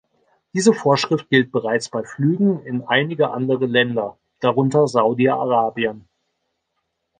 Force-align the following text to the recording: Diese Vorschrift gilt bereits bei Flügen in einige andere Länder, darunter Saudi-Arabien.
Diese 0.53 0.73
Vorschrift 0.73 1.29
gilt 1.29 1.51
bereits 1.51 1.87
bei 1.89 2.01
Flügen 2.03 2.65
in 2.65 2.81
einige 2.81 3.29
andere 3.29 3.67
Länder, 3.67 4.17
darunter 4.39 4.87
Saudi-Arabien. 4.87 6.09